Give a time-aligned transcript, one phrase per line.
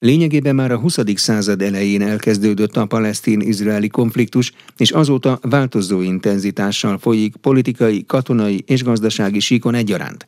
[0.00, 0.98] Lényegében már a 20.
[1.14, 9.40] század elején elkezdődött a palesztin-izraeli konfliktus, és azóta változó intenzitással folyik politikai, katonai és gazdasági
[9.40, 10.26] síkon egyaránt.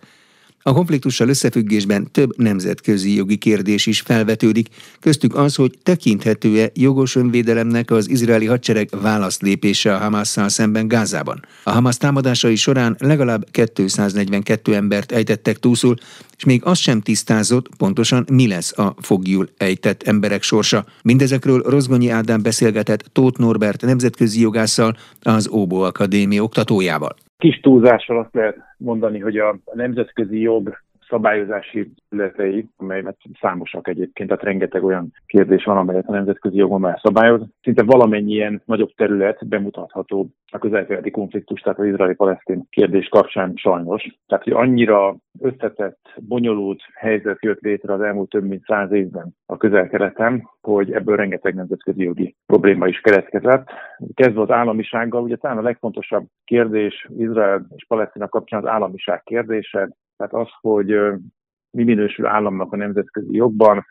[0.63, 4.69] A konfliktussal összefüggésben több nemzetközi jogi kérdés is felvetődik,
[5.01, 11.45] köztük az, hogy tekinthető-e jogos önvédelemnek az izraeli hadsereg válaszlépése a Hamasszal szemben Gázában.
[11.65, 15.95] A Hamas támadásai során legalább 242 embert ejtettek túlszul,
[16.37, 20.85] és még az sem tisztázott, pontosan mi lesz a fogjul ejtett emberek sorsa.
[21.03, 27.17] Mindezekről Rozgonyi Ádám beszélgetett Tóth Norbert nemzetközi jogásszal, az Óbó Akadémia oktatójával.
[27.41, 30.79] Kis túlzással azt lehet mondani, hogy a nemzetközi jog
[31.11, 36.99] szabályozási területei, amelyet számosak egyébként, tehát rengeteg olyan kérdés van, amelyet a nemzetközi jogon már
[37.03, 37.41] szabályoz.
[37.63, 44.07] Szinte valamennyi ilyen nagyobb terület bemutatható a közelkeleti konfliktus, tehát az izraeli-palesztin kérdés kapcsán sajnos.
[44.27, 49.57] Tehát, hogy annyira összetett, bonyolult helyzet jött létre az elmúlt több mint száz évben a
[49.57, 53.69] közel-keleten, hogy ebből rengeteg nemzetközi jogi probléma is keletkezett.
[54.15, 59.89] Kezdve az államisággal, ugye talán a legfontosabb kérdés Izrael és Palesztina kapcsán az államiság kérdése,
[60.21, 60.87] tehát az, hogy
[61.71, 63.87] mi minősül államnak a nemzetközi jogban,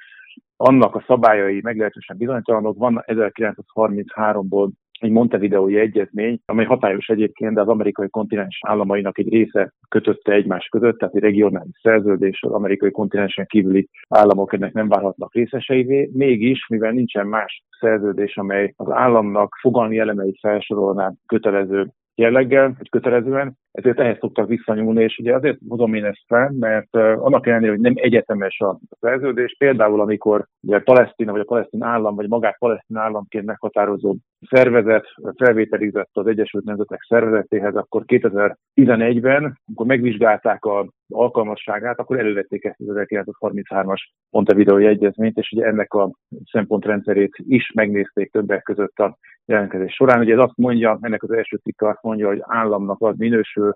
[0.57, 2.77] annak a szabályai meglehetősen bizonytalanok.
[2.77, 4.69] Van 1933-ból
[4.99, 10.67] egy Montevideói egyezmény, amely hatályos egyébként, de az amerikai kontinens államainak egy része kötötte egymás
[10.67, 16.09] között, tehát egy regionális szerződés, az amerikai kontinensen kívüli államok ennek nem várhatnak részeseivé.
[16.13, 23.57] Mégis, mivel nincsen más szerződés, amely az államnak fogalmi elemeit felsorolná kötelező jelleggel, vagy kötelezően,
[23.79, 27.79] ezért ehhez szoktak visszanyúlni, és ugye azért hozom én ezt fel, mert annak ellenére, hogy
[27.79, 32.97] nem egyetemes a szerződés, például amikor ugye Palesztina, vagy a palesztin állam, vagy magát palesztin
[32.97, 34.15] államként meghatározó
[34.49, 42.79] szervezet felvételizett az Egyesült Nemzetek szervezetéhez, akkor 2011-ben, amikor megvizsgálták a alkalmasságát, akkor elővették ezt
[42.79, 46.11] az 1933-as Montevideo egyezményt, és ugye ennek a
[46.51, 50.19] szempontrendszerét is megnézték többek között a jelentkezés során.
[50.19, 53.68] Ugye ez azt mondja, ennek az első cikke azt mondja, hogy államnak az minősül,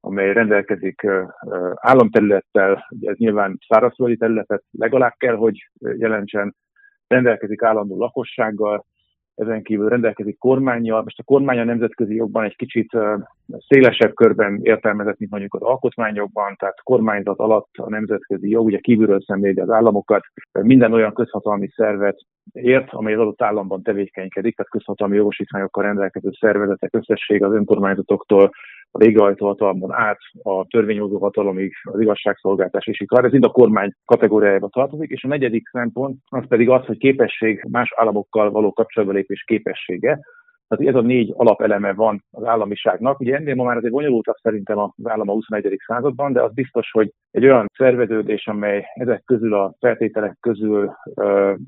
[0.00, 1.06] amely rendelkezik
[1.74, 6.54] államterülettel, ez nyilván szárazföldi területet legalább kell, hogy jelentsen,
[7.06, 8.86] rendelkezik állandó lakossággal,
[9.34, 11.02] ezen kívül rendelkezik kormányjal.
[11.02, 12.90] Most a kormány a nemzetközi jogban egy kicsit
[13.68, 19.20] szélesebb körben értelmezett, mint mondjuk az alkotmányokban, tehát kormányzat alatt a nemzetközi jog ugye kívülről
[19.20, 22.18] szemléli az államokat, minden olyan közhatalmi szervet
[22.52, 28.50] ért, amely az adott államban tevékenykedik, tehát közhatalmi jogosítványokkal rendelkező szervezetek összessége az önkormányzatoktól
[28.90, 29.56] a végrehajtó
[29.88, 33.24] át a törvényhozó hatalomig az igazságszolgáltás is ikar.
[33.24, 37.66] Ez mind a kormány kategóriájába tartozik, és a negyedik szempont az pedig az, hogy képesség
[37.70, 40.20] más államokkal való kapcsolatba lépés képessége.
[40.76, 43.20] Tehát ez a négy alapeleme van az államiságnak.
[43.20, 45.76] Ugye ennél ma már azért bonyolultabb szerintem az állam a 21.
[45.86, 50.92] században, de az biztos, hogy egy olyan szerveződés, amely ezek közül a feltételek közül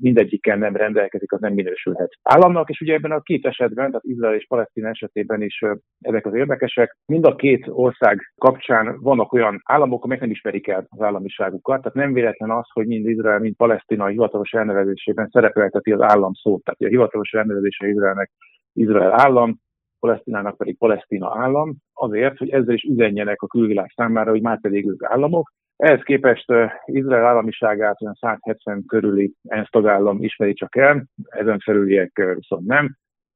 [0.01, 4.35] mindegyikkel nem rendelkezik, az nem minősülhet államnak, és ugye ebben a két esetben, tehát Izrael
[4.35, 5.61] és Palesztina esetében is
[5.99, 6.97] ezek az érdekesek.
[7.05, 11.97] Mind a két ország kapcsán vannak olyan államok, amelyek nem ismerik el az államiságukat, tehát
[11.97, 16.81] nem véletlen az, hogy mind Izrael, mind Palesztina hivatalos elnevezésében szerepelteti az állam szót, tehát
[16.81, 18.31] a hivatalos elnevezése Izraelnek
[18.75, 19.59] Izrael állam,
[19.99, 24.87] Palesztinának pedig Palesztina állam, azért, hogy ezzel is üzenjenek a külvilág számára, hogy már pedig
[24.87, 25.51] ők államok.
[25.75, 26.45] Ehhez képest
[26.85, 32.95] Izrael államiságát olyan 170 körüli ENSZ tagállam ismeri csak el, ezen felüliek viszont nem.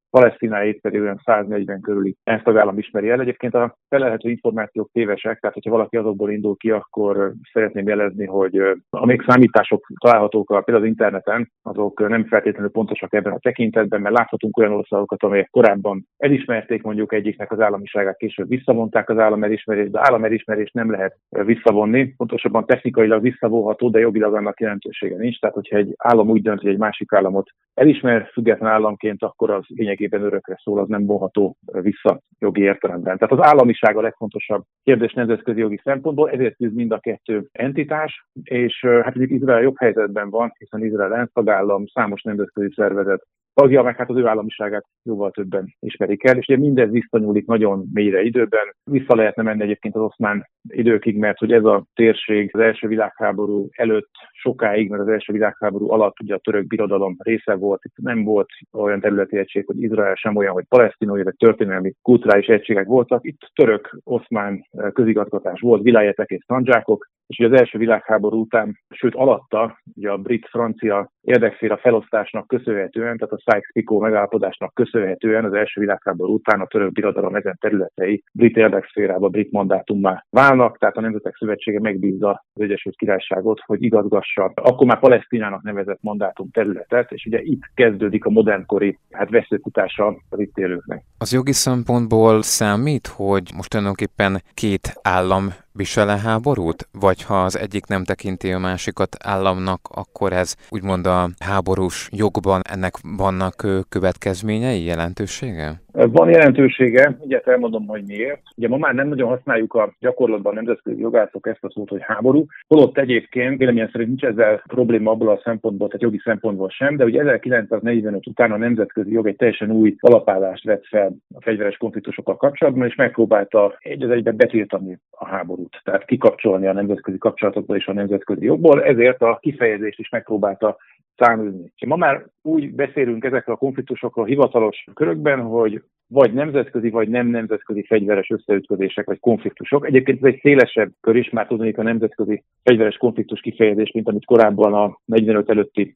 [0.10, 3.20] Palesztináit pedig olyan 140 körüli ENSZ tagállam ismeri el.
[3.20, 8.62] Egyébként a felelhető információk tévesek, tehát hogyha valaki azokból indul ki, akkor szeretném jelezni, hogy
[8.90, 14.58] amíg számítások találhatók például az interneten, azok nem feltétlenül pontosak ebben a tekintetben, mert láthatunk
[14.58, 20.74] olyan országokat, amelyek korábban elismerték mondjuk egyiknek az államiságát, később visszavonták az államelismerést, de államelismerést
[20.74, 22.14] nem lehet visszavonni.
[22.18, 25.40] Pontosabban technikailag visszavonható, de jogilag annak jelentősége nincs.
[25.40, 29.64] Tehát, hogyha egy állam úgy dönt, hogy egy másik államot elismer független államként, akkor az
[29.68, 33.18] lényegében örökre szól, az nem vonható vissza jogi értelemben.
[33.18, 33.46] Tehát az
[33.82, 39.16] államiság a legfontosabb kérdés nemzetközi jogi szempontból, ezért küzd mind a kettő entitás, és hát
[39.16, 43.26] mondjuk Izrael jobb helyzetben van, hiszen Izrael ENSZ tagállam, számos nemzetközi szervezet
[43.60, 47.90] tagja, meg hát az ő államiságát jóval többen ismerik el, és ugye mindez visszanyúlik nagyon
[47.94, 48.76] mélyre időben.
[48.84, 53.68] Vissza lehetne menni egyébként az oszmán időkig, mert hogy ez a térség az első világháború
[53.72, 58.24] előtt sokáig, mert az első világháború alatt ugye a török birodalom része volt, itt nem
[58.24, 63.26] volt olyan területi egység, hogy Izrael sem olyan, hogy palesztinai, vagy történelmi kulturális egységek voltak.
[63.26, 69.16] Itt török, oszmán közigazgatás volt, vilájetek és szandzsákok, és ugye az első világháború után, sőt
[69.16, 76.34] alatta, ugye a brit-francia érdekszféra felosztásnak köszönhetően, tehát a Sykes-Picot megállapodásnak köszönhetően az első világháború
[76.34, 81.80] után a török birodalom ezen területei brit érdekszférába, brit mandátummá válnak, tehát a Nemzetek Szövetsége
[81.80, 87.62] megbízza az Egyesült Királyságot, hogy igazgassa akkor már Palesztinának nevezett mandátum területet, és ugye itt
[87.74, 91.04] kezdődik a modernkori hát veszőkutása az itt élőknek.
[91.18, 96.88] Az jogi szempontból számít, hogy most tulajdonképpen két állam visele háborút?
[96.92, 102.62] Vagy ha az egyik nem tekinti a másikat államnak, akkor ez úgymond a háborús jogban
[102.70, 105.82] ennek vannak következményei, jelentősége?
[106.08, 108.42] Van jelentősége, ugye elmondom, hogy miért.
[108.58, 112.46] Ugye ma már nem nagyon használjuk a gyakorlatban nemzetközi jogászok ezt a szót, hogy háború.
[112.68, 117.04] Holott egyébként véleményem szerint nincs ezzel probléma abból a szempontból, tehát jogi szempontból sem, de
[117.04, 122.38] ugye 1945 után a nemzetközi jog egy teljesen új alapállást vett fel a fegyveres konfliktusokkal
[122.38, 127.88] kapcsolatban, és megpróbálta egy az egyben betiltani a háborút, tehát kikapcsolni a nemzetközi kapcsolatokból és
[127.88, 130.78] a nemzetközi jogból, ezért a kifejezést is megpróbálta
[131.20, 131.72] száműzni.
[131.86, 137.86] Ma már úgy beszélünk ezekről a konfliktusokról hivatalos körökben, hogy vagy nemzetközi, vagy nem nemzetközi
[137.88, 139.88] fegyveres összeütközések, vagy konfliktusok.
[139.88, 144.26] Egyébként ez egy szélesebb kör is, már tudnék a nemzetközi fegyveres konfliktus kifejezés, mint amit
[144.26, 145.96] korábban a 45 előtti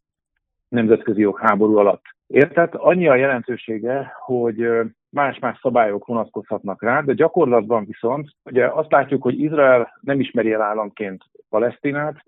[0.67, 2.03] nemzetközi jogháború alatt
[2.33, 2.75] értett.
[2.75, 4.68] Annyi a jelentősége, hogy
[5.09, 10.62] más-más szabályok vonatkozhatnak rá, de gyakorlatban viszont ugye azt látjuk, hogy Izrael nem ismeri el
[10.62, 12.24] államként Palesztinát.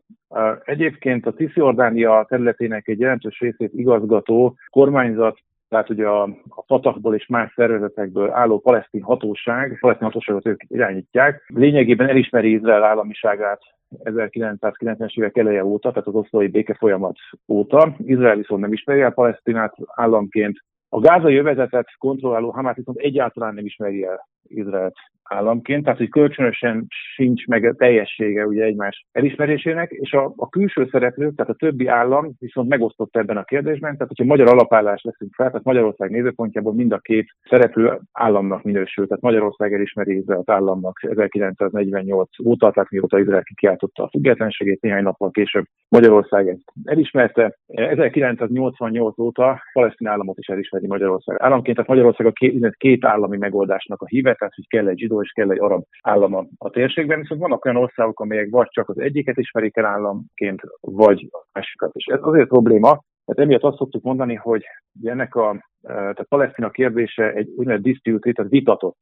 [0.63, 7.27] Egyébként a Cisziordánia területének egy jelentős részét igazgató kormányzat tehát ugye a, a Fatahból és
[7.27, 13.62] más szervezetekből álló palesztin hatóság, palesztin hatóságot ők irányítják, lényegében elismeri Izrael államiságát
[14.03, 17.17] 1990-es évek eleje óta, tehát az oszlói béke folyamat
[17.47, 17.95] óta.
[17.97, 20.57] Izrael viszont nem ismeri el Palesztinát államként.
[20.89, 24.95] A gázai övezetet kontrolláló Hamász viszont egyáltalán nem ismeri el Izraelt
[25.30, 26.86] államként, tehát hogy kölcsönösen
[27.16, 31.88] sincs meg a teljessége ugye egymás elismerésének, és a, a külső szereplők, tehát a többi
[31.88, 36.74] állam viszont megosztott ebben a kérdésben, tehát hogyha magyar alapállás leszünk fel, tehát Magyarország nézőpontjából
[36.74, 43.19] mind a két szereplő államnak minősül, tehát Magyarország elismeri Izraelt államnak 1948 óta, tehát mióta
[43.19, 47.57] Izrael kikiáltotta a függetlenségét, néhány nappal később Magyarország ezt elismerte.
[47.68, 54.01] 1988 óta palesztin államot is elismeri Magyarország államként, tehát Magyarország a két, két állami megoldásnak
[54.01, 57.41] a híve, tehát hogy kell egy zsidó és kell egy arab állam a, térségben, viszont
[57.41, 61.95] vannak olyan országok, amelyek vagy csak az egyiket ismerik el államként, vagy a másikat.
[61.95, 64.63] És ez azért probléma, mert emiatt azt szoktuk mondani, hogy
[65.03, 69.00] ennek a tehát Palesztina kérdése egy úgynevezett dispute, tehát vitatott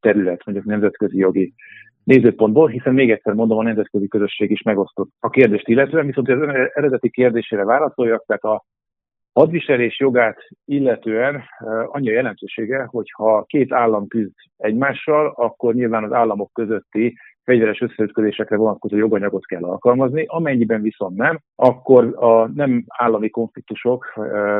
[0.00, 1.54] terület, mondjuk nemzetközi jogi
[2.04, 6.42] nézőpontból, hiszen még egyszer mondom, a nemzetközi közösség is megosztott a kérdést illetően, viszont az
[6.74, 8.64] eredeti kérdésére válaszoljak, tehát a
[9.38, 11.42] hadviselés jogát illetően
[11.86, 17.14] annyi a jelentősége, hogy ha két állam küzd egymással, akkor nyilván az államok közötti
[17.44, 24.12] fegyveres összeütközésekre vonatkozó joganyagot kell alkalmazni, amennyiben viszont nem, akkor a nem állami konfliktusok,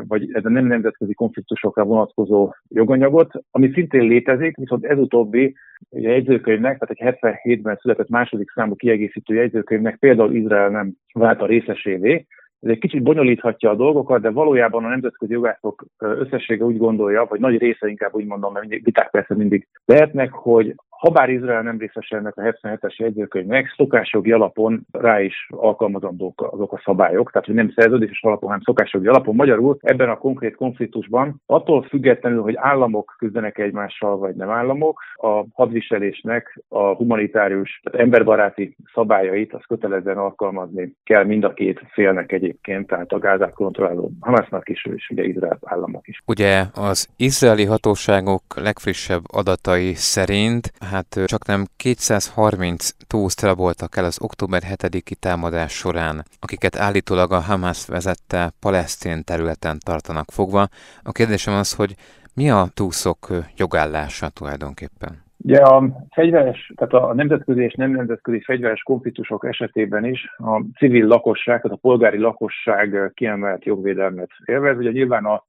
[0.06, 5.54] vagy ez a nem nemzetközi konfliktusokra vonatkozó joganyagot, ami szintén létezik, viszont ez utóbbi
[5.88, 11.46] ugye jegyzőkönyvnek, tehát egy 77-ben született második számú kiegészítő jegyzőkönyvnek például Izrael nem vált a
[11.46, 12.26] részesévé,
[12.60, 17.40] ez egy kicsit bonyolíthatja a dolgokat, de valójában a nemzetközi jogászok összessége úgy gondolja, vagy
[17.40, 21.78] nagy része inkább úgy mondom, mert viták persze mindig lehetnek, hogy ha bár Izrael nem
[21.78, 27.54] részes ennek a 77-es jegyzőkönyvnek, szokásjogi alapon rá is alkalmazandók azok a szabályok, tehát hogy
[27.54, 29.34] nem szerződéses alapon, hanem szokásjogi alapon.
[29.34, 35.44] Magyarul ebben a konkrét konfliktusban, attól függetlenül, hogy államok küzdenek egymással, vagy nem államok, a
[35.52, 42.86] hadviselésnek a humanitárius, tehát emberbaráti szabályait az kötelezően alkalmazni kell mind a két félnek egyébként,
[42.86, 46.22] tehát a Gázát kontrolláló Hamasnak is, és ugye Izrael államok is.
[46.26, 54.18] Ugye az izraeli hatóságok legfrissebb adatai szerint hát csak nem 230 túszt raboltak el az
[54.22, 60.68] október 7-i támadás során, akiket állítólag a Hamas vezette palesztén területen tartanak fogva.
[61.02, 61.94] A kérdésem az, hogy
[62.34, 65.26] mi a túszok jogállása tulajdonképpen?
[65.44, 71.06] Ugye a fegyveres, tehát a nemzetközi és nem nemzetközi fegyveres konfliktusok esetében is a civil
[71.06, 74.76] lakosság, tehát a polgári lakosság kiemelt jogvédelmet élvez.
[74.76, 75.44] Ugye nyilván a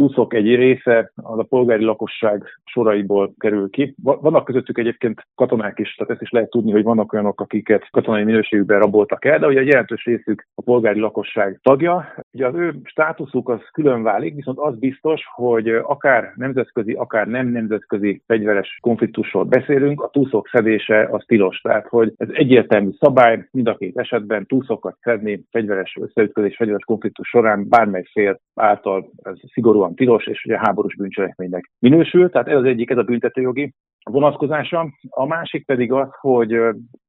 [0.00, 3.94] túszok egy része az a polgári lakosság soraiból kerül ki.
[4.02, 8.24] Vannak közöttük egyébként katonák is, tehát ezt is lehet tudni, hogy vannak olyanok, akiket katonai
[8.24, 12.14] minőségükben raboltak el, de ugye egy jelentős részük a polgári lakosság tagja.
[12.32, 17.48] Ugye az ő státuszuk az külön válik, viszont az biztos, hogy akár nemzetközi, akár nem
[17.48, 21.60] nemzetközi fegyveres konfliktusról beszélünk, a túszok szedése az tilos.
[21.60, 27.28] Tehát, hogy ez egyértelmű szabály, mind a két esetben túszokat szedni fegyveres összeütközés, fegyveres konfliktus
[27.28, 32.30] során bármely fél által ez szigorúan van tilos, és ugye háborús bűncselekménynek minősül.
[32.30, 33.72] Tehát ez az egyik, ez a büntetőjogi
[34.10, 34.92] vonatkozása.
[35.08, 36.54] A másik pedig az, hogy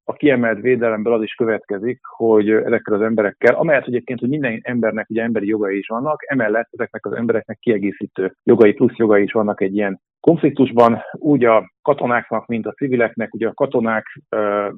[0.03, 5.09] a kiemelt védelemből az is következik, hogy ezekkel az emberekkel, amelyet egyébként, hogy minden embernek
[5.09, 9.61] ugye emberi jogai is vannak, emellett ezeknek az embereknek kiegészítő jogai plusz jogai is vannak
[9.61, 14.05] egy ilyen konfliktusban úgy a katonáknak, mint a civileknek, ugye a katonák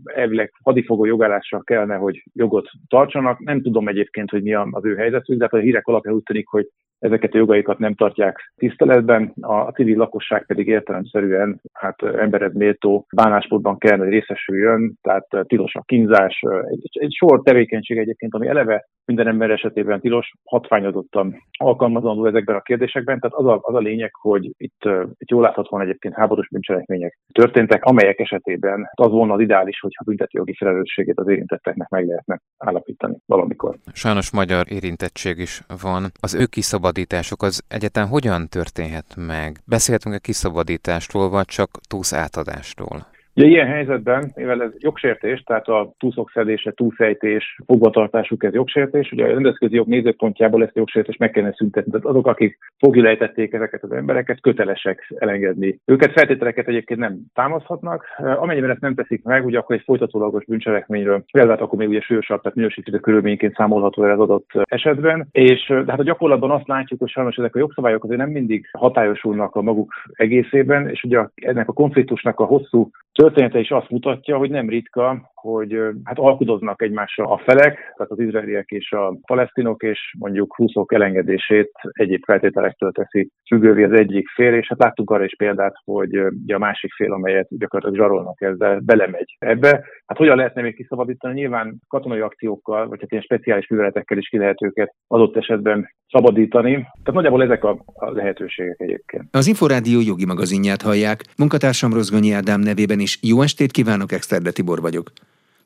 [0.04, 3.40] elvileg hadifogó jogállással kellene, hogy jogot tartsanak.
[3.40, 6.48] Nem tudom egyébként, hogy mi az ő helyzetük, de hát a hírek alapján úgy tűnik,
[6.48, 6.68] hogy
[7.04, 13.78] ezeket a jogaikat nem tartják tiszteletben, a civil lakosság pedig értelemszerűen hát embered méltó bánásmódban
[13.78, 19.28] kellene, hogy részesüljön, tehát tilos a kínzás, egy, egy sor tevékenység egyébként, ami eleve minden
[19.28, 24.52] ember esetében tilos, hatványozottan alkalmazandó ezekben a kérdésekben, tehát az a, az a lényeg, hogy
[24.58, 24.84] itt,
[25.18, 30.56] itt jól láthatóan egyébként háborús bűncselekmények történtek, amelyek esetében az volna az ideális, hogyha jogi
[30.56, 33.76] felelősségét az érintetteknek meg lehetne állapítani valamikor.
[33.94, 36.12] Sajnos magyar érintettség is van.
[36.22, 39.58] Az ő kiszabadítások az egyetlen hogyan történhet meg?
[39.66, 43.13] Beszélhetünk a kiszabadításról, vagy csak túsz átadásról?
[43.36, 49.24] Ugye ilyen helyzetben, mivel ez jogsértés, tehát a túszok szedése, túlfejtés, fogvatartásuk ez jogsértés, ugye
[49.24, 51.92] a rendezközi jog nézőpontjából ezt a jogsértést meg kellene szüntetni.
[51.92, 55.80] Tehát azok, akik fogjulejtették ezeket az embereket, kötelesek elengedni.
[55.86, 58.06] Őket feltételeket egyébként nem támaszthatnak.
[58.18, 62.42] Amennyiben ezt nem teszik meg, ugye akkor egy folytatólagos bűncselekményről, például akkor még ugye súlyosabb,
[62.42, 65.28] tehát minősítő körülményként számolható el az adott esetben.
[65.32, 68.70] És de hát a gyakorlatban azt látjuk, hogy sajnos ezek a jogszabályok azért nem mindig
[68.72, 74.38] hatályosulnak a maguk egészében, és ugye ennek a konfliktusnak a hosszú története is azt mutatja,
[74.38, 79.84] hogy nem ritka, hogy hát alkudoznak egymással a felek, tehát az izraeliek és a palesztinok,
[79.84, 85.24] és mondjuk húszok elengedését egyéb feltételektől teszi függővé az egyik fél, és hát láttunk arra
[85.24, 86.16] is példát, hogy
[86.54, 89.70] a másik fél, amelyet gyakorlatilag zsarolnak ezzel, belemegy ebbe.
[90.06, 91.34] Hát hogyan lehetne még kiszabadítani?
[91.34, 96.74] Nyilván katonai akciókkal, vagy hát ilyen speciális műveletekkel is ki lehet őket adott esetben szabadítani.
[96.74, 99.24] Tehát nagyjából ezek a, a lehetőségek egyébként.
[99.32, 101.24] Az Inforádió jogi magazinját hallják.
[101.38, 105.12] Munkatársam Rozgonyi Ádám nevében is jó estét kívánok, Exterde Tibor vagyok.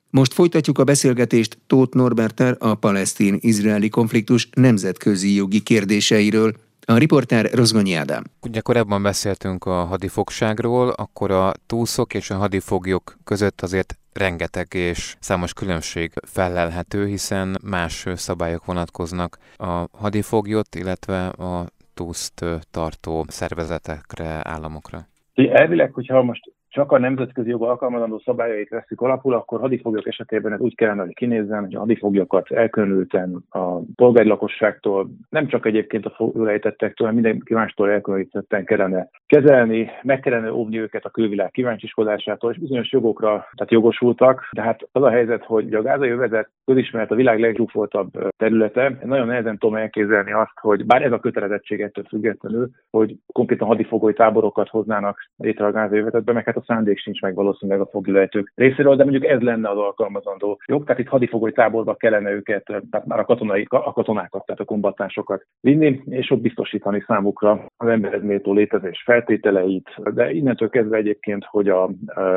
[0.09, 6.51] Most folytatjuk a beszélgetést Tóth Norberter a palesztin-izraeli konfliktus nemzetközi jogi kérdéseiről.
[6.85, 8.23] A riporter Rozgonyi Ádám.
[8.41, 15.15] Ugye korábban beszéltünk a hadifogságról, akkor a túszok és a hadifoglyok között azért rengeteg és
[15.19, 25.07] számos különbség felelhető, hiszen más szabályok vonatkoznak a hadifoglyot, illetve a túszt tartó szervezetekre, államokra.
[25.33, 30.59] Elvileg, hogyha most csak a nemzetközi jog alkalmazandó szabályait veszik alapul, akkor hadifoglyok esetében ez
[30.59, 36.09] úgy kellene, hogy kinézzen, hogy a hadifoglyokat elkülönülten a polgári lakosságtól, nem csak egyébként a
[36.09, 42.59] foglejtettektől, hanem mindenki mástól elkülönítetten kellene kezelni, meg kellene óvni őket a külvilág kíváncsiskodásától, és
[42.59, 44.49] bizonyos jogokra tehát jogosultak.
[44.51, 49.27] De hát az a helyzet, hogy a gázai övezet közismert a világ legzsúfoltabb területe, nagyon
[49.27, 54.69] nehezen tudom elképzelni azt, hogy bár ez a kötelezettség ettől függetlenül, hogy konkrétan hadifogoly táborokat
[54.69, 58.95] hoznának létre a gázai övezetbe, meg hát a szándék sincs meg valószínűleg a foglyolejtők részéről,
[58.95, 60.83] de mondjuk ez lenne az alkalmazandó jog.
[60.83, 65.45] Tehát itt hadifogoly táborba kellene őket, tehát már a, katonai, a katonákat, tehát a kombatánsokat
[65.61, 71.69] vinni, és ott biztosítani számukra az emberhez méltó létezés feltételeit, de innentől kezdve egyébként, hogy
[71.69, 71.89] a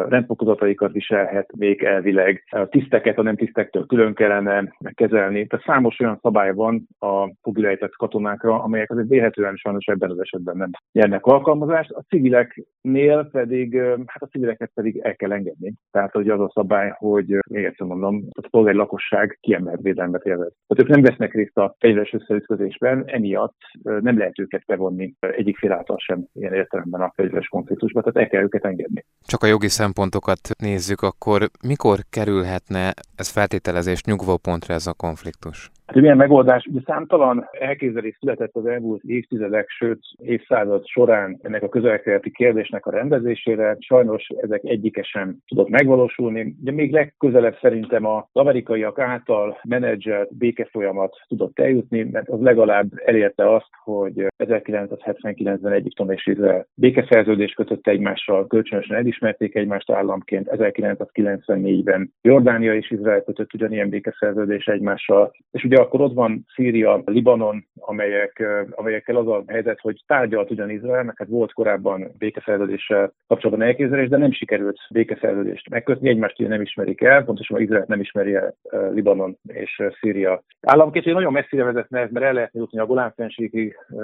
[0.09, 5.47] rendfokozataikat viselhet még elvileg, a tiszteket a nem tisztektől külön kellene kezelni.
[5.47, 10.57] Tehát számos olyan szabály van a foglyolejtett katonákra, amelyek azért vélhetően sajnos ebben az esetben
[10.57, 11.91] nem nyernek alkalmazást.
[11.91, 13.81] A civileknél pedig
[14.13, 15.75] hát a civileket pedig el kell engedni.
[15.91, 20.53] Tehát hogy az a szabály, hogy még egyszer mondom, a polgári lakosság kiemelt védelmet élvez.
[20.67, 25.73] Tehát ők nem vesznek részt a fegyveres összeütközésben, emiatt nem lehet őket bevonni egyik fél
[25.73, 29.05] által sem ilyen értelemben a fegyveres konfliktusba, tehát el kell őket engedni.
[29.27, 35.71] Csak a jogi szempontokat nézzük, akkor mikor kerülhetne ez feltételezés nyugvópontra ez a konfliktus?
[35.91, 36.67] Hát milyen megoldás?
[36.67, 42.91] Ugye számtalan elképzelés született az elmúlt évtizedek, sőt évszázad során ennek a közelkeleti kérdésnek a
[42.91, 43.77] rendezésére.
[43.79, 46.55] Sajnos ezek egyike sem tudott megvalósulni.
[46.61, 53.55] Ugye még legközelebb szerintem az amerikaiak által menedzselt békefolyamat tudott eljutni, mert az legalább elérte
[53.55, 62.75] azt, hogy 1979-ben Egyiptom és Izrael békeszerződést kötött egymással, kölcsönösen elismerték egymást államként, 1994-ben Jordánia
[62.75, 69.17] és Izrael kötött ugyanilyen békeszerződés egymással, és ugye akkor ott van Szíria, Libanon, amelyek, amelyekkel
[69.17, 74.17] az a helyzet, hogy tárgyalt ugyan Izrael, mert hát volt korábban békeszerződéssel kapcsolatban elképzelés, de
[74.17, 78.55] nem sikerült békeszerződést megkötni, egymást nem ismerik el, pontosan Izrael nem ismeri el
[78.93, 80.43] Libanon és Szíria.
[80.61, 83.15] Államként nagyon messzire vezetne ez, mert el lehetne jutni a Golán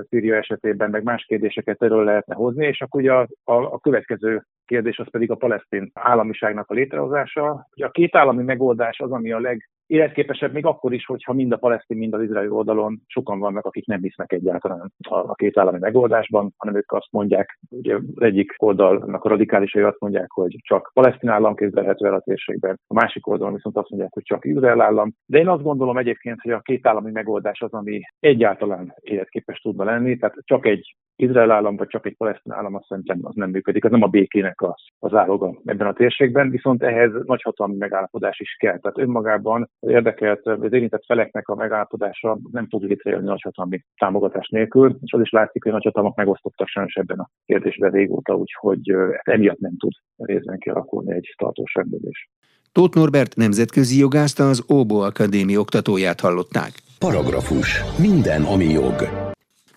[0.09, 4.43] Szíria esetében, meg más kérdéseket erről lehetne hozni, és akkor ugye a, a, a következő
[4.67, 7.69] kérdés az pedig a palesztin államiságnak a létrehozása.
[7.77, 11.53] Ugye a két állami megoldás az, ami a leg életképesebb még akkor is, hogyha mind
[11.53, 15.79] a palesztin, mind az izraeli oldalon sokan vannak, akik nem hisznek egyáltalán a két állami
[15.79, 20.91] megoldásban, hanem ők azt mondják, ugye az egyik oldalnak a radikálisai azt mondják, hogy csak
[20.95, 24.81] palesztin állam képzelhető el a térségben, a másik oldalon viszont azt mondják, hogy csak Izrael
[24.81, 25.15] állam.
[25.27, 29.85] De én azt gondolom egyébként, hogy a két állami megoldás az, ami egyáltalán életképes tudna
[29.85, 33.51] lenni, tehát csak egy Izrael állam, vagy csak egy palesztin állam, azt szerintem az nem
[33.51, 33.85] működik.
[33.85, 38.57] Ez nem a békének az, az áloga ebben a térségben, viszont ehhez nagyhatalmi megállapodás is
[38.59, 38.79] kell.
[38.79, 44.99] Tehát önmagában az érdekelt, az érintett feleknek a megállapodása nem tud létrejönni nagyhatalmi támogatás nélkül,
[45.03, 49.59] és az is látszik, hogy a nagyhatalmak megosztottak sajnos ebben a kérdésben régóta, úgyhogy emiatt
[49.59, 52.29] nem tud részben kialakulni egy tartós rendezés.
[52.73, 56.73] Tóth Norbert nemzetközi jogászt az Óbo Akadémi oktatóját hallották.
[56.99, 57.83] Paragrafus.
[57.99, 59.26] Minden, ami jog.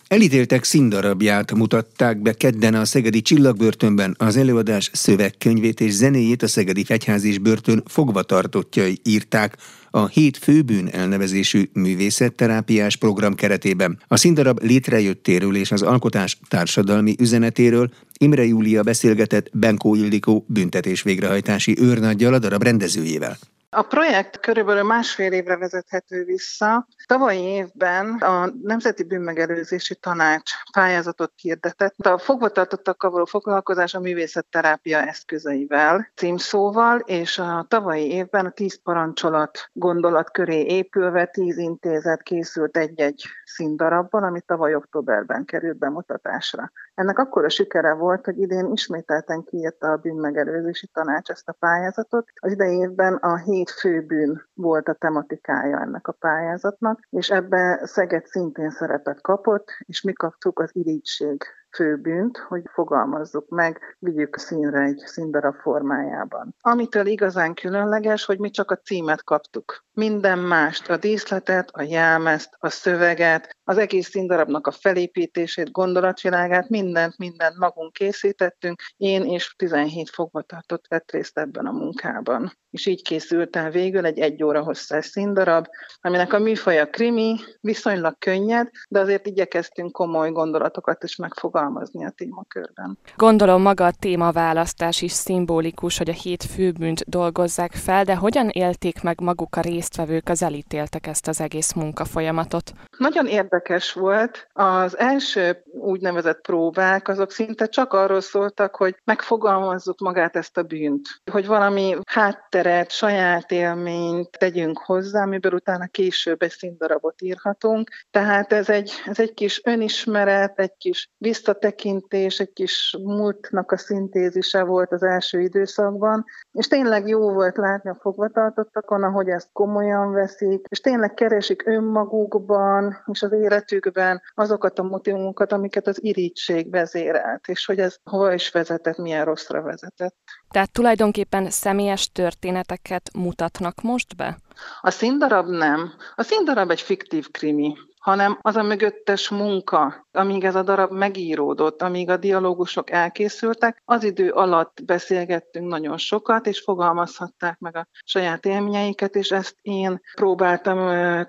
[0.09, 6.83] Elítéltek színdarabját mutatták be kedden a Szegedi Csillagbörtönben az előadás szövegkönyvét és zenéjét a Szegedi
[6.83, 9.57] Fegyház és Börtön fogvatartottjai írták
[9.89, 13.99] a Hét Főbűn elnevezésű művészetterápiás program keretében.
[14.07, 21.75] A színdarab létrejöttéről és az alkotás társadalmi üzenetéről Imre Júlia beszélgetett Benkó Ildikó büntetés végrehajtási
[21.79, 23.37] őrnaggyal a darab rendezőjével.
[23.71, 26.87] A projekt körülbelül másfél évre vezethető vissza.
[27.09, 31.95] Tavalyi évben a Nemzeti Bűnmegelőzési Tanács pályázatot hirdetett.
[31.97, 39.69] A fogvatartottakkal való foglalkozás a művészetterápia eszközeivel, címszóval, és a tavalyi évben a tíz parancsolat
[39.73, 46.71] gondolat köré épülve tíz intézet készült egy-egy színdarabban, ami tavaly októberben került bemutatásra.
[46.95, 52.27] Ennek akkor a sikere volt, hogy idén ismételten kiírta a bűnmegelőzési tanács ezt a pályázatot.
[52.35, 58.25] Az idei évben a hét főbűn volt a tematikája ennek a pályázatnak, és ebbe Szeged
[58.25, 61.43] szintén szerepet kapott, és mi kaptuk az irigység
[61.75, 66.55] főbűnt, hogy fogalmazzuk meg, vigyük színre egy színdarab formájában.
[66.61, 69.83] Amitől igazán különleges, hogy mi csak a címet kaptuk.
[69.93, 77.17] Minden mást, a díszletet, a jelmezt, a szöveget, az egész színdarabnak a felépítését, gondolatvilágát, mindent,
[77.17, 78.81] mindent magunk készítettünk.
[78.97, 82.57] Én és 17 fogvatartott vett részt ebben a munkában.
[82.71, 85.65] És így készült el végül egy egy óra hosszás színdarab,
[86.01, 92.97] aminek a műfaja krimi, viszonylag könnyed, de azért igyekeztünk komoly gondolatokat is megfogalmazni a témakörben.
[93.15, 99.01] Gondolom maga a témaválasztás is szimbolikus, hogy a hét főbűnt dolgozzák fel, de hogyan élték
[99.01, 102.71] meg maguk a résztvevők, az elítéltek ezt az egész munkafolyamatot?
[102.97, 104.47] Nagyon érdekes érdekes volt.
[104.53, 111.07] Az első úgynevezett próbák, azok szinte csak arról szóltak, hogy megfogalmazzuk magát ezt a bűnt.
[111.31, 117.89] Hogy valami hátteret, saját élményt tegyünk hozzá, amiből utána később egy színdarabot írhatunk.
[118.11, 124.63] Tehát ez egy, ez egy kis önismeret, egy kis visszatekintés, egy kis múltnak a szintézise
[124.63, 130.65] volt az első időszakban, és tényleg jó volt látni a fogvatartottakon, ahogy ezt komolyan veszik,
[130.69, 137.65] és tényleg keresik önmagukban, és az életükben azokat a motivumokat, amiket az irítség vezérelt, és
[137.65, 140.15] hogy ez hova is vezetett, milyen rosszra vezetett.
[140.49, 144.37] Tehát tulajdonképpen személyes történeteket mutatnak most be?
[144.81, 145.93] A színdarab nem.
[146.15, 151.81] A színdarab egy fiktív krimi hanem az a mögöttes munka, amíg ez a darab megíródott,
[151.81, 158.45] amíg a dialógusok elkészültek, az idő alatt beszélgettünk nagyon sokat, és fogalmazhatták meg a saját
[158.45, 160.77] élményeiket, és ezt én próbáltam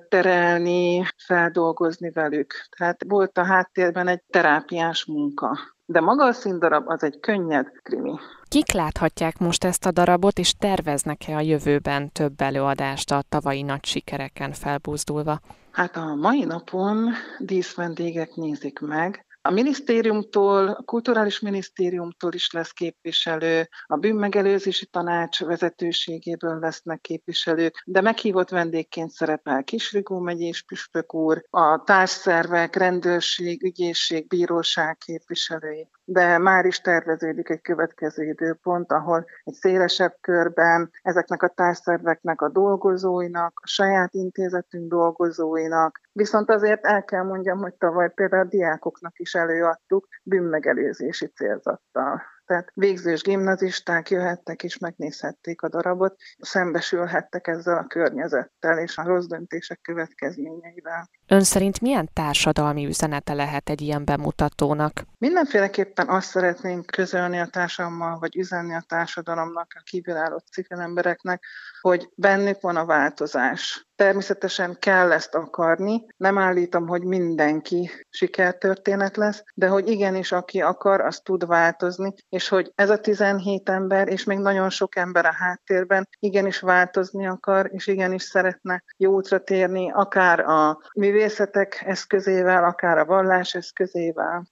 [0.09, 2.54] terelni, feldolgozni velük.
[2.78, 5.59] Tehát volt a háttérben egy terápiás munka.
[5.85, 8.18] De maga a színdarab az egy könnyed krimi.
[8.48, 13.85] Kik láthatják most ezt a darabot, és terveznek-e a jövőben több előadást a tavalyi nagy
[13.85, 15.40] sikereken felbúzdulva?
[15.70, 23.68] Hát a mai napon díszvendégek nézik meg, a minisztériumtól, a kulturális minisztériumtól is lesz képviselő,
[23.87, 31.83] a bűnmegelőzési tanács vezetőségéből lesznek képviselők, de meghívott vendégként szerepel Kisrigó megyés püspök úr, a
[31.85, 35.88] társszervek, rendőrség, ügyészség, bíróság képviselői.
[36.12, 42.48] De már is terveződik egy következő időpont, ahol egy szélesebb körben ezeknek a társszerveknek a
[42.48, 49.18] dolgozóinak, a saját intézetünk dolgozóinak, viszont azért el kell mondjam, hogy tavaly például a diákoknak
[49.18, 52.22] is előadtuk bűnmegelőzési célzattal.
[52.46, 59.26] Tehát végzős gimnazisták jöhettek és megnézhették a darabot, szembesülhettek ezzel a környezettel és a rossz
[59.26, 61.08] döntések következményeivel.
[61.28, 64.92] Ön szerint milyen társadalmi üzenete lehet egy ilyen bemutatónak?
[65.20, 71.44] Mindenféleképpen azt szeretnénk közölni a társadalommal, vagy üzenni a társadalomnak, a kívülálló civil embereknek,
[71.80, 73.88] hogy bennük van a változás.
[73.96, 76.06] Természetesen kell ezt akarni.
[76.16, 82.48] Nem állítom, hogy mindenki sikertörténet lesz, de hogy igenis, aki akar, az tud változni, és
[82.48, 87.70] hogy ez a 17 ember, és még nagyon sok ember a háttérben igenis változni akar,
[87.72, 94.46] és igenis szeretne jó útra térni, akár a művészetek eszközével, akár a vallás eszközével.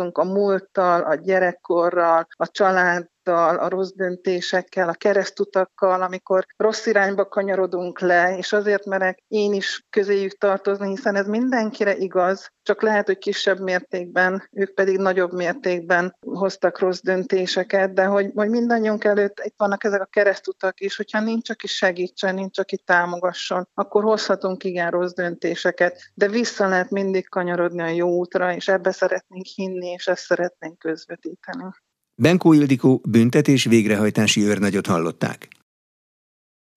[0.00, 7.28] Foglalkozunk a múlttal, a gyerekkorral, a család a rossz döntésekkel, a keresztutakkal, amikor rossz irányba
[7.28, 13.06] kanyarodunk le, és azért merek én is közéjük tartozni, hiszen ez mindenkire igaz, csak lehet,
[13.06, 19.40] hogy kisebb mértékben, ők pedig nagyobb mértékben hoztak rossz döntéseket, de hogy, hogy mindannyiunk előtt
[19.44, 24.64] itt vannak ezek a keresztutak is, hogyha nincs, aki segítsen, nincs, aki támogasson, akkor hozhatunk
[24.64, 29.86] igen rossz döntéseket, de vissza lehet mindig kanyarodni a jó útra, és ebbe szeretnénk hinni,
[29.86, 31.64] és ezt szeretnénk közvetíteni.
[32.20, 35.48] Benkó Ildikó büntetés végrehajtási őrnagyot hallották.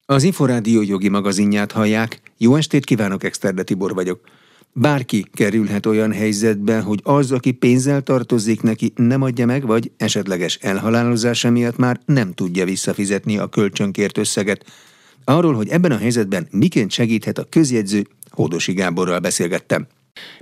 [0.06, 2.21] Az Inforádió jogi magazinját hallják.
[2.38, 4.21] Jó estét kívánok, Exterde Tibor vagyok.
[4.73, 10.56] Bárki kerülhet olyan helyzetbe, hogy az, aki pénzzel tartozik neki, nem adja meg, vagy esetleges
[10.56, 14.65] elhalálozása miatt már nem tudja visszafizetni a kölcsönkért összeget.
[15.23, 19.88] Arról, hogy ebben a helyzetben miként segíthet a közjegyző, Hódosi Gáborral beszélgettem.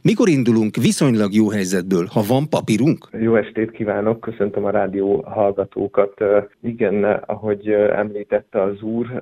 [0.04, 3.08] Mikor indulunk viszonylag jó helyzetből, ha van papírunk?
[3.12, 6.14] Jó estét kívánok, köszöntöm a rádió hallgatókat.
[6.62, 9.22] Igen, ahogy említette az úr,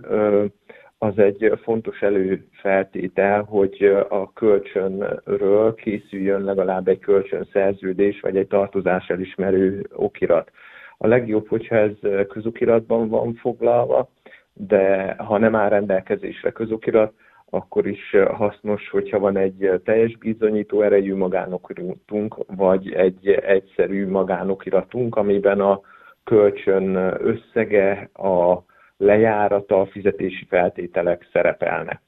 [0.98, 9.90] az egy fontos előfeltétel, hogy a kölcsönről készüljön legalább egy kölcsönszerződés, vagy egy tartozás elismerő
[9.96, 10.52] okirat.
[10.98, 14.10] A legjobb, hogyha ez közokiratban van foglalva,
[14.54, 17.14] de ha nem áll rendelkezésre közokirat,
[17.50, 25.60] akkor is hasznos, hogyha van egy teljes bizonyító erejű magánokiratunk, vagy egy egyszerű magánokiratunk, amiben
[25.60, 25.82] a
[26.24, 28.64] kölcsön összege, a
[28.98, 32.02] lejárata, a fizetési feltételek szerepelnek.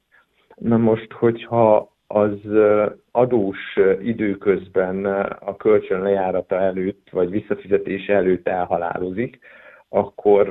[0.55, 2.39] Na most, hogyha az
[3.11, 5.05] adós időközben
[5.39, 9.39] a kölcsön lejárata előtt, vagy visszafizetése előtt elhalálozik,
[9.93, 10.47] akkor,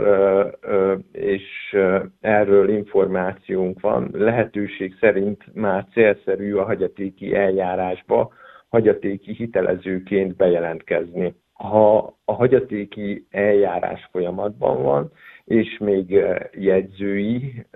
[1.12, 1.76] és
[2.20, 8.32] erről információnk van, lehetőség szerint már célszerű a hagyatéki eljárásba
[8.68, 11.34] hagyatéki hitelezőként bejelentkezni.
[11.52, 15.10] Ha a hagyatéki eljárás folyamatban van,
[15.44, 17.66] és még jegyzői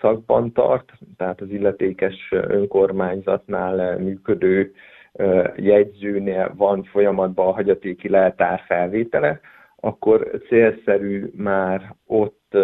[0.00, 4.72] szakban tart, tehát az illetékes önkormányzatnál működő
[5.56, 9.40] jegyzőnél van folyamatban a hagyatéki leltár felvétele,
[9.80, 12.54] akkor célszerű már ott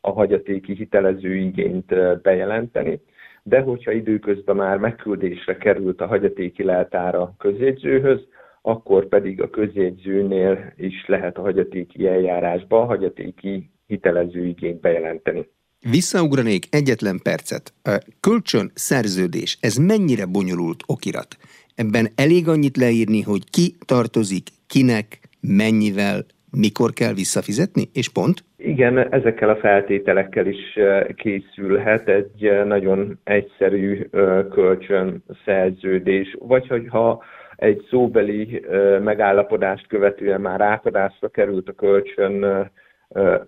[0.00, 3.00] a hagyatéki hitelező igényt bejelenteni,
[3.42, 8.20] de hogyha időközben már megküldésre került a hagyatéki leltára közjegyzőhöz,
[8.62, 15.48] akkor pedig a közjegyzőnél is lehet a hagyatéki eljárásba a hagyatéki hitelező igényt bejelenteni.
[15.90, 17.72] Visszaugranék egyetlen percet.
[18.20, 21.36] Kölcsön szerződés, ez mennyire bonyolult okirat?
[21.74, 28.44] Ebben elég annyit leírni, hogy ki tartozik, kinek, mennyivel, mikor kell visszafizetni, és pont?
[28.56, 30.78] Igen, ezekkel a feltételekkel is
[31.14, 34.08] készülhet egy nagyon egyszerű
[34.50, 37.22] kölcsönszerződés, vagy hogyha
[37.56, 38.64] egy szóbeli
[39.02, 42.70] megállapodást követően már átadásra került a kölcsön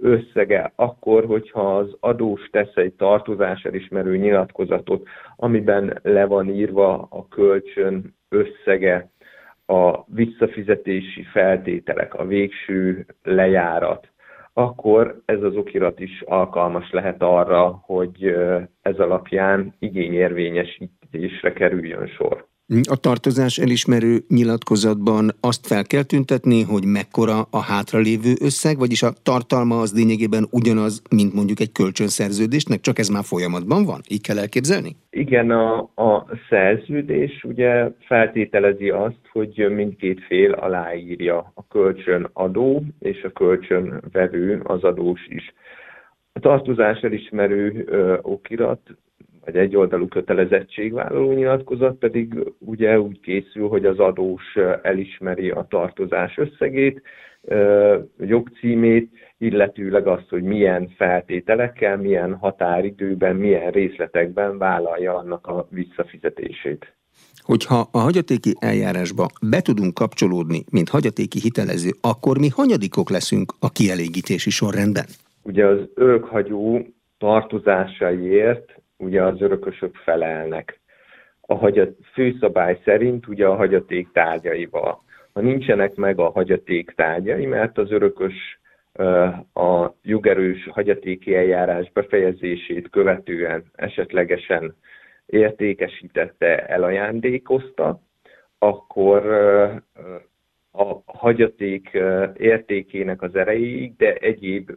[0.01, 7.29] összege, akkor, hogyha az adós tesz egy tartozás elismerő nyilatkozatot, amiben le van írva a
[7.29, 9.11] kölcsön összege,
[9.67, 14.09] a visszafizetési feltételek, a végső lejárat,
[14.53, 18.25] akkor ez az okirat is alkalmas lehet arra, hogy
[18.83, 22.47] ez alapján igényérvényesítésre kerüljön sor.
[22.67, 29.13] A tartozás elismerő nyilatkozatban azt fel kell tüntetni, hogy mekkora a hátralévő összeg, vagyis a
[29.23, 34.01] tartalma az lényegében ugyanaz, mint mondjuk egy kölcsönszerződésnek, csak ez már folyamatban van?
[34.09, 34.97] Így kell elképzelni?
[35.11, 43.23] Igen, a, a szerződés ugye feltételezi azt, hogy mindkét fél aláírja a kölcsön adó és
[43.23, 45.55] a kölcsön vevő, az adós is.
[46.33, 48.81] A tartozás elismerő ö, okirat
[49.45, 57.03] vagy egyoldalú kötelezettségvállaló nyilatkozat pedig ugye úgy készül, hogy az adós elismeri a tartozás összegét,
[58.19, 66.95] jogcímét, illetőleg azt, hogy milyen feltételekkel, milyen határidőben, milyen részletekben vállalja annak a visszafizetését.
[67.43, 73.71] Hogyha a hagyatéki eljárásba be tudunk kapcsolódni, mint hagyatéki hitelező, akkor mi hanyadikok leszünk a
[73.71, 75.05] kielégítési sorrendben?
[75.43, 76.87] Ugye az örökhagyó
[77.19, 80.81] tartozásaiért ugye az örökösök felelnek.
[81.41, 85.03] A hagyat, főszabály szerint ugye a hagyaték tárgyaival.
[85.33, 88.59] ha nincsenek meg a hagyaték tárgyai, mert az örökös
[89.55, 94.77] a jogerős hagyatéki eljárás befejezését követően esetlegesen
[95.27, 98.01] értékesítette, elajándékozta,
[98.59, 99.27] akkor
[100.73, 101.99] a hagyaték
[102.37, 104.71] értékének az erejéig, de egyéb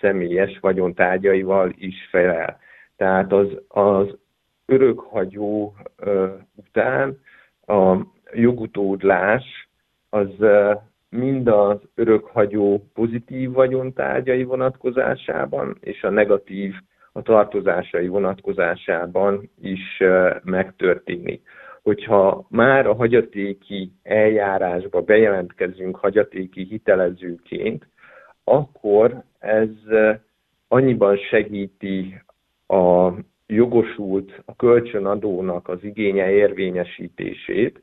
[0.00, 2.60] személyes vagyontárgyaival is felel.
[2.96, 4.16] Tehát az, az
[4.66, 5.74] örökhagyó
[6.54, 7.18] után
[7.66, 7.96] a
[8.32, 9.68] jogutódlás
[10.10, 10.28] az
[11.08, 16.74] mind az örökhagyó pozitív vagyontárgyai vonatkozásában és a negatív
[17.12, 20.02] a tartozásai vonatkozásában is
[20.44, 21.48] megtörténik.
[21.82, 27.86] Hogyha már a hagyatéki eljárásba bejelentkezünk hagyatéki hitelezőként,
[28.44, 29.68] akkor ez
[30.68, 32.22] annyiban segíti
[32.72, 33.14] a
[33.46, 37.82] jogosult, a kölcsönadónak az igénye érvényesítését,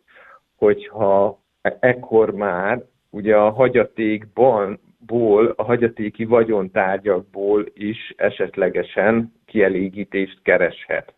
[0.55, 1.39] hogyha
[1.79, 11.13] ekkor már ugye a hagyatékban ból, a hagyatéki vagyontárgyakból is esetlegesen kielégítést kereshet.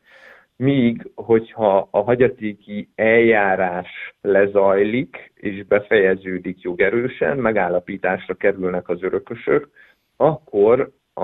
[0.55, 9.69] Míg, hogyha a hagyatéki eljárás lezajlik és befejeződik jogerősen, megállapításra kerülnek az örökösök,
[10.17, 11.24] akkor a,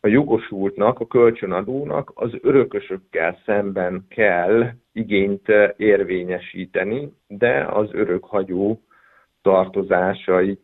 [0.00, 8.80] a jogosultnak, a kölcsönadónak az örökösökkel szemben kell igényt érvényesíteni, de az örökhagyó
[9.42, 10.58] tartozásai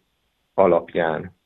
[0.54, 1.36] alapján.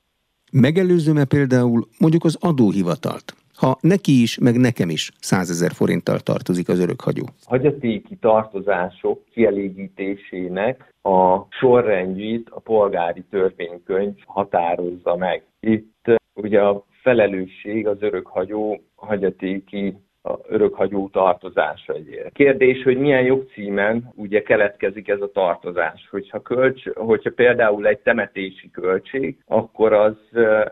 [0.53, 3.35] Megelőzöm-e például mondjuk az adóhivatalt?
[3.57, 7.25] ha neki is, meg nekem is 100 ezer forinttal tartozik az örökhagyó.
[7.45, 15.43] Hagyatéki tartozások kielégítésének a sorrendjét a polgári törvénykönyv határozza meg.
[15.61, 22.33] Itt ugye a felelősség az örökhagyó hagyatéki a örökhagyó tartozásaiért.
[22.33, 26.09] Kérdés, hogy milyen jogcímen ugye keletkezik ez a tartozás.
[26.11, 30.14] Hogyha, kölcs, hogyha például egy temetési költség, akkor az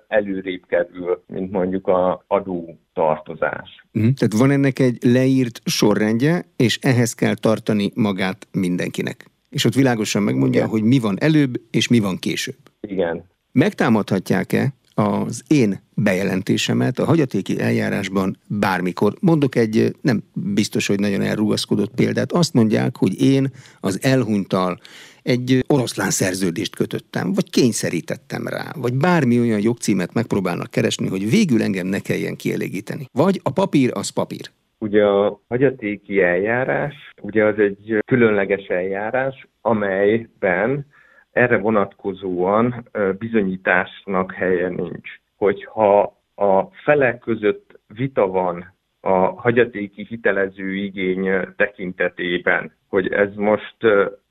[0.09, 3.85] előrébb kerül, mint mondjuk a adó tartozás.
[3.99, 9.25] Mm, tehát van ennek egy leírt sorrendje, és ehhez kell tartani magát mindenkinek.
[9.51, 10.71] És ott világosan megmondja, Igen.
[10.71, 12.57] hogy mi van előbb, és mi van később.
[12.81, 13.25] Igen.
[13.53, 19.15] Megtámadhatják-e az én bejelentésemet a hagyatéki eljárásban bármikor.
[19.21, 22.33] Mondok egy nem biztos, hogy nagyon elrugaszkodott példát.
[22.33, 23.51] Azt mondják, hogy én
[23.81, 24.79] az elhunytal
[25.23, 31.63] egy oroszlán szerződést kötöttem, vagy kényszerítettem rá, vagy bármi olyan jogcímet megpróbálnak keresni, hogy végül
[31.63, 33.07] engem ne kelljen kielégíteni.
[33.13, 34.51] Vagy a papír az papír.
[34.79, 40.87] Ugye a hagyatéki eljárás, ugye az egy különleges eljárás, amelyben
[41.33, 45.11] erre vonatkozóan bizonyításnak helye nincs.
[45.37, 53.77] Hogyha a felek között vita van a hagyatéki hitelező igény tekintetében, hogy ez most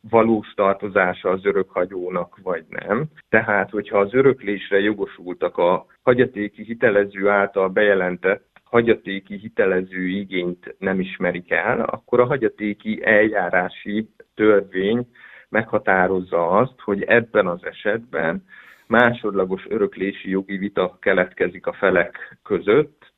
[0.09, 3.05] valós tartozása az örökhagyónak, vagy nem.
[3.29, 11.51] Tehát, hogyha az öröklésre jogosultak a hagyatéki hitelező által bejelentett hagyatéki hitelező igényt nem ismerik
[11.51, 15.07] el, akkor a hagyatéki eljárási törvény
[15.51, 18.45] meghatározza azt, hogy ebben az esetben
[18.87, 23.13] másodlagos öröklési jogi vita keletkezik a felek között,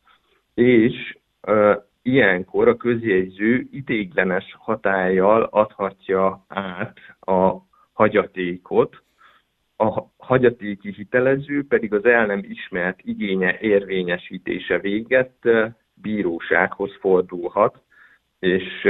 [0.53, 1.17] és
[1.47, 7.53] uh, ilyenkor a közjegyző idéglenes hatállyal adhatja át a
[7.93, 9.03] hagyatékot,
[9.77, 15.49] a hagyatéki hitelező pedig az el nem ismert igénye érvényesítése véget
[15.93, 17.81] bírósághoz fordulhat,
[18.39, 18.85] és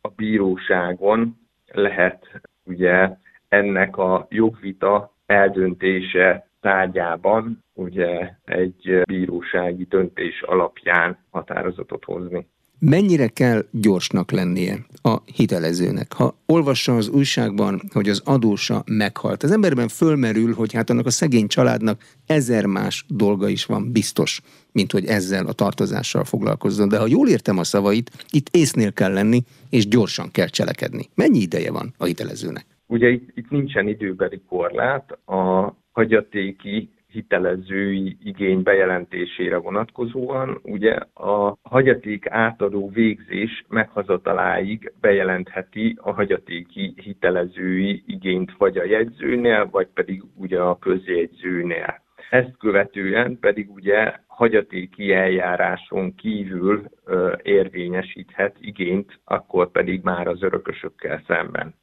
[0.00, 3.10] a bíróságon lehet ugye
[3.48, 12.46] ennek a jogvita eldöntése tárgyában ugye egy bírósági döntés alapján határozatot hozni.
[12.78, 16.12] Mennyire kell gyorsnak lennie a hitelezőnek?
[16.12, 21.10] Ha olvassa az újságban, hogy az adósa meghalt, az emberben fölmerül, hogy hát annak a
[21.10, 24.40] szegény családnak ezer más dolga is van biztos,
[24.72, 26.88] mint hogy ezzel a tartozással foglalkozzon.
[26.88, 31.08] De ha jól értem a szavait, itt észnél kell lenni, és gyorsan kell cselekedni.
[31.14, 32.66] Mennyi ideje van a hitelezőnek?
[32.86, 42.30] Ugye itt, itt nincsen időbeli korlát, a hagyatéki hitelezői igény bejelentésére vonatkozóan, ugye a hagyaték
[42.30, 50.78] átadó végzés meghazataláig bejelentheti a hagyatéki hitelezői igényt vagy a jegyzőnél, vagy pedig ugye a
[50.78, 52.02] közjegyzőnél.
[52.30, 61.22] Ezt követően pedig ugye hagyatéki eljáráson kívül ö, érvényesíthet igényt, akkor pedig már az örökösökkel
[61.26, 61.74] szemben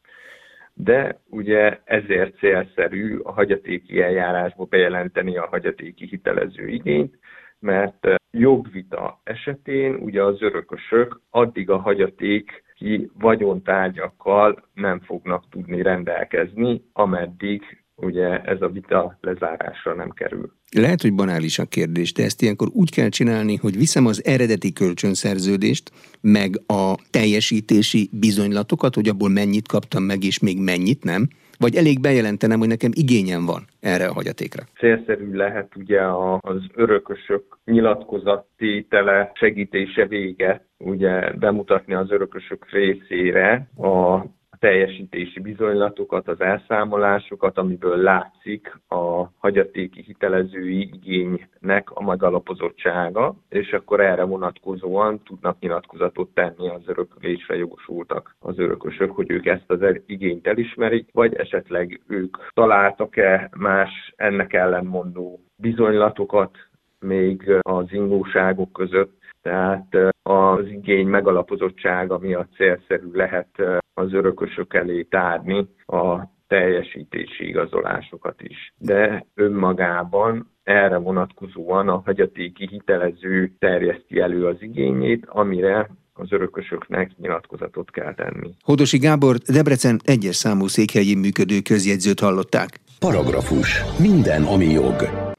[0.74, 7.20] de ugye ezért célszerű a hagyatéki eljárásba bejelenteni a hagyatéki hitelező igényt,
[7.60, 16.82] mert jogvita esetén ugye az örökösök addig a hagyaték örökki vagyontárgyakkal nem fognak tudni rendelkezni,
[16.94, 20.54] ameddig ugye ez a vita lezárásra nem kerül.
[20.78, 24.74] Lehet, hogy banális a kérdés, de ezt ilyenkor úgy kell csinálni, hogy viszem az eredeti
[24.74, 31.28] kölcsönszerződést, meg a teljesítési bizonylatokat, hogy abból mennyit kaptam meg, és még mennyit nem,
[31.62, 34.64] vagy elég bejelentenem, hogy nekem igényem van erre a hagyatékra?
[34.78, 36.02] Célszerű lehet ugye
[36.40, 44.26] az örökösök nyilatkozattétele segítése vége, ugye bemutatni az örökösök részére a
[44.62, 54.24] teljesítési bizonylatokat, az elszámolásokat, amiből látszik a hagyatéki hitelezői igénynek a megalapozottsága, és akkor erre
[54.24, 61.10] vonatkozóan tudnak nyilatkozatot tenni az örökülésre jogosultak az örökösök, hogy ők ezt az igényt elismerik,
[61.12, 66.58] vagy esetleg ők találtak-e más ennek ellenmondó bizonylatokat
[67.00, 73.50] még az ingóságok között, tehát az igény megalapozottsága miatt célszerű lehet
[73.94, 78.74] az örökösök elé tárni a teljesítési igazolásokat is.
[78.78, 87.92] De önmagában erre vonatkozóan a hagyatéki hitelező terjeszti elő az igényét, amire az örökösöknek nyilatkozatot
[87.92, 88.50] kell tenni.
[88.64, 92.80] Hodosi Gábor, Debrecen egyes számú székhelyén működő közjegyzőt hallották.
[93.00, 93.82] Paragrafus.
[94.00, 95.31] Minden, ami jog.